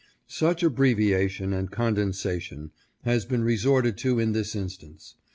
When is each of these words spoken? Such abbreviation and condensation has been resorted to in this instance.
Such 0.25 0.63
abbreviation 0.63 1.53
and 1.53 1.69
condensation 1.69 2.71
has 3.03 3.23
been 3.23 3.43
resorted 3.43 3.99
to 3.99 4.17
in 4.17 4.31
this 4.31 4.55
instance. 4.55 5.13